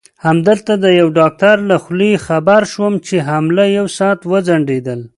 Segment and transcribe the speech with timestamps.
[0.25, 4.99] همدلته د یوه ډاکټر له خولې خبر شوم چې حمله یو ساعت وځنډېدل.